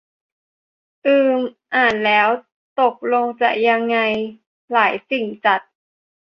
[1.05, 1.37] อืม
[1.75, 2.29] อ่านแล้ว
[2.79, 3.97] ตกลงจะยังไง
[4.71, 5.61] หลายสิ่งจัด